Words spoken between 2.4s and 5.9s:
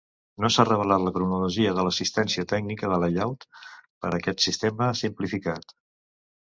tècnica de Layout per aquest sistema simplificat.